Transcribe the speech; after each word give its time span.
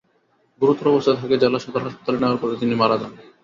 গুরুতর 0.61 0.91
অবস্থায় 0.91 1.17
তাঁকে 1.17 1.37
জেলা 1.43 1.59
সদর 1.63 1.85
হাসপাতালে 1.85 2.17
নেওয়ার 2.19 2.39
পথে 2.41 2.55
তিনি 2.61 2.73
মারা 2.81 2.95
যান। 3.01 3.11